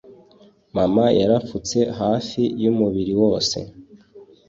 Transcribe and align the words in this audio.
mama 0.75 1.05
yarapfutse 1.19 1.77
hafi 1.99 2.41
umubiri 2.69 3.13
wose. 3.21 3.57